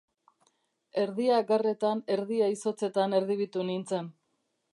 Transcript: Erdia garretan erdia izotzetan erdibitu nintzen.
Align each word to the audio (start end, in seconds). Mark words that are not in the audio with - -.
Erdia 1.01 1.35
garretan 1.51 2.01
erdia 2.15 2.49
izotzetan 2.57 3.15
erdibitu 3.19 3.69
nintzen. 3.71 4.11